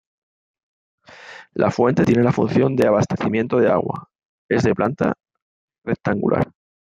[1.53, 4.09] La fuente, tiene la función de abastecimiento de agua,
[4.49, 5.13] es de planta
[5.85, 6.49] rectangular.